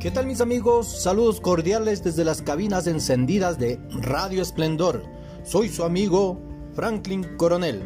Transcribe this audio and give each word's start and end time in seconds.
¿Qué 0.00 0.10
tal 0.10 0.26
mis 0.26 0.40
amigos? 0.40 1.02
Saludos 1.02 1.42
cordiales 1.42 2.02
desde 2.02 2.24
las 2.24 2.40
cabinas 2.40 2.86
encendidas 2.86 3.58
de 3.58 3.78
Radio 3.90 4.40
Esplendor. 4.40 5.04
Soy 5.44 5.68
su 5.68 5.84
amigo 5.84 6.40
Franklin 6.72 7.36
Coronel. 7.36 7.82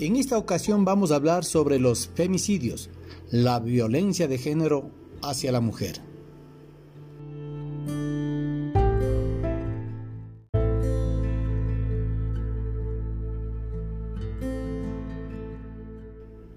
En 0.00 0.16
esta 0.16 0.36
ocasión 0.36 0.84
vamos 0.84 1.12
a 1.12 1.14
hablar 1.14 1.44
sobre 1.44 1.78
los 1.78 2.08
femicidios, 2.08 2.90
la 3.30 3.60
violencia 3.60 4.26
de 4.26 4.38
género 4.38 4.90
hacia 5.22 5.52
la 5.52 5.60
mujer. 5.60 6.15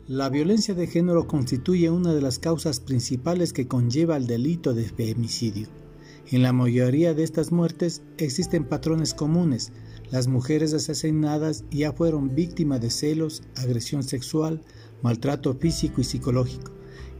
La 0.09 0.27
violencia 0.27 0.73
de 0.73 0.87
género 0.87 1.27
constituye 1.27 1.91
una 1.91 2.15
de 2.15 2.21
las 2.23 2.39
causas 2.39 2.79
principales 2.79 3.53
que 3.53 3.67
conlleva 3.67 4.17
el 4.17 4.25
delito 4.25 4.73
de 4.73 4.85
femicidio. 4.85 5.67
En 6.31 6.41
la 6.41 6.51
mayoría 6.51 7.13
de 7.13 7.21
estas 7.21 7.51
muertes 7.51 8.01
existen 8.17 8.63
patrones 8.63 9.13
comunes. 9.13 9.71
Las 10.09 10.27
mujeres 10.27 10.73
asesinadas 10.73 11.63
ya 11.69 11.93
fueron 11.93 12.33
víctimas 12.33 12.81
de 12.81 12.89
celos, 12.89 13.43
agresión 13.55 14.01
sexual, 14.01 14.63
maltrato 15.03 15.53
físico 15.53 16.01
y 16.01 16.05
psicológico, 16.05 16.71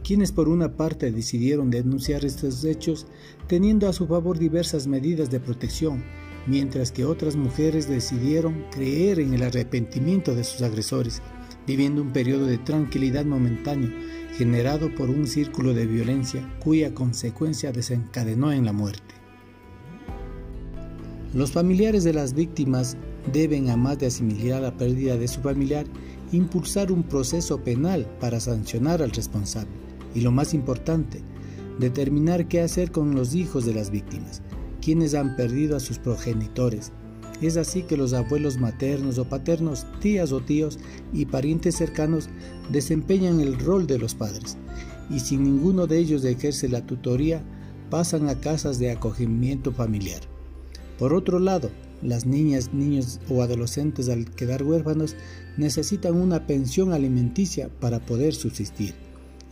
quienes 0.02 0.32
por 0.32 0.48
una 0.48 0.76
parte 0.76 1.12
decidieron 1.12 1.70
denunciar 1.70 2.24
estos 2.24 2.64
hechos 2.64 3.06
teniendo 3.46 3.88
a 3.88 3.92
su 3.92 4.08
favor 4.08 4.36
diversas 4.36 4.88
medidas 4.88 5.30
de 5.30 5.38
protección, 5.38 6.02
mientras 6.48 6.90
que 6.90 7.04
otras 7.04 7.36
mujeres 7.36 7.88
decidieron 7.88 8.64
creer 8.72 9.20
en 9.20 9.32
el 9.32 9.44
arrepentimiento 9.44 10.34
de 10.34 10.42
sus 10.42 10.62
agresores 10.62 11.22
viviendo 11.70 12.02
un 12.02 12.12
periodo 12.12 12.46
de 12.46 12.58
tranquilidad 12.58 13.24
momentáneo 13.24 13.90
generado 14.36 14.92
por 14.92 15.08
un 15.08 15.28
círculo 15.28 15.72
de 15.72 15.86
violencia 15.86 16.42
cuya 16.58 16.92
consecuencia 16.92 17.70
desencadenó 17.70 18.50
en 18.50 18.64
la 18.64 18.72
muerte. 18.72 19.14
Los 21.32 21.52
familiares 21.52 22.02
de 22.02 22.12
las 22.12 22.34
víctimas 22.34 22.96
deben, 23.32 23.70
a 23.70 23.76
más 23.76 24.00
de 24.00 24.06
asimilar 24.06 24.62
la 24.62 24.76
pérdida 24.76 25.16
de 25.16 25.28
su 25.28 25.42
familiar, 25.42 25.86
impulsar 26.32 26.90
un 26.90 27.04
proceso 27.04 27.62
penal 27.62 28.04
para 28.18 28.40
sancionar 28.40 29.00
al 29.00 29.12
responsable 29.12 29.70
y 30.12 30.22
lo 30.22 30.32
más 30.32 30.54
importante, 30.54 31.22
determinar 31.78 32.48
qué 32.48 32.62
hacer 32.62 32.90
con 32.90 33.14
los 33.14 33.36
hijos 33.36 33.64
de 33.64 33.74
las 33.74 33.92
víctimas, 33.92 34.42
quienes 34.82 35.14
han 35.14 35.36
perdido 35.36 35.76
a 35.76 35.80
sus 35.80 36.00
progenitores, 36.00 36.90
es 37.46 37.56
así 37.56 37.82
que 37.82 37.96
los 37.96 38.12
abuelos 38.12 38.58
maternos 38.58 39.18
o 39.18 39.24
paternos, 39.28 39.86
tías 40.00 40.32
o 40.32 40.40
tíos 40.40 40.78
y 41.12 41.26
parientes 41.26 41.76
cercanos 41.76 42.28
desempeñan 42.70 43.40
el 43.40 43.58
rol 43.58 43.86
de 43.86 43.98
los 43.98 44.14
padres 44.14 44.58
y 45.10 45.20
sin 45.20 45.42
ninguno 45.42 45.86
de 45.86 45.98
ellos 45.98 46.24
ejerce 46.24 46.68
la 46.68 46.86
tutoría, 46.86 47.42
pasan 47.90 48.28
a 48.28 48.40
casas 48.40 48.78
de 48.78 48.90
acogimiento 48.90 49.72
familiar. 49.72 50.20
Por 50.98 51.14
otro 51.14 51.38
lado, 51.38 51.70
las 52.02 52.24
niñas, 52.24 52.72
niños 52.72 53.20
o 53.28 53.42
adolescentes 53.42 54.08
al 54.08 54.30
quedar 54.30 54.62
huérfanos 54.62 55.16
necesitan 55.56 56.14
una 56.14 56.46
pensión 56.46 56.92
alimenticia 56.92 57.68
para 57.80 58.00
poder 58.00 58.34
subsistir. 58.34 58.94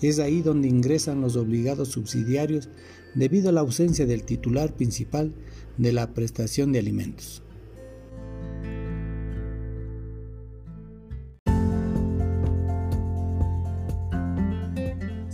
Es 0.00 0.20
ahí 0.20 0.42
donde 0.42 0.68
ingresan 0.68 1.20
los 1.20 1.36
obligados 1.36 1.88
subsidiarios 1.88 2.68
debido 3.14 3.48
a 3.48 3.52
la 3.52 3.60
ausencia 3.60 4.06
del 4.06 4.22
titular 4.22 4.74
principal 4.76 5.34
de 5.76 5.92
la 5.92 6.14
prestación 6.14 6.72
de 6.72 6.78
alimentos. 6.78 7.42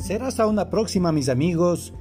Será 0.05 0.27
hasta 0.27 0.47
una 0.47 0.69
próxima, 0.69 1.13
mis 1.13 1.31
amigos, 1.31 1.95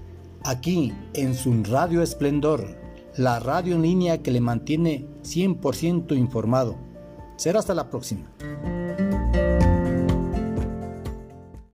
aquí 0.44 0.92
en 1.14 1.34
su 1.34 1.64
Radio 1.64 2.02
Esplendor, 2.02 2.78
la 3.16 3.40
radio 3.40 3.76
en 3.76 3.82
línea 3.84 4.22
que 4.22 4.30
le 4.30 4.42
mantiene 4.42 5.08
100% 5.22 6.14
informado. 6.18 6.76
Será 7.38 7.60
hasta 7.60 7.74
la 7.74 7.90
próxima. 7.90 8.30